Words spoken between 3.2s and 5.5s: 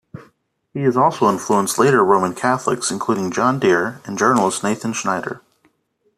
John Dear and journalist Nathan Schneider.